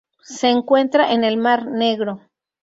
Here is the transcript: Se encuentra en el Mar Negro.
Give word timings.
Se 0.23 0.49
encuentra 0.49 1.11
en 1.13 1.23
el 1.23 1.37
Mar 1.37 1.67
Negro. 1.67 2.21